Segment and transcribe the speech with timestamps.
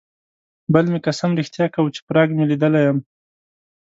[0.73, 2.97] بل مې قسم رښتیا کاوه چې پراګ مې لیدلی یم.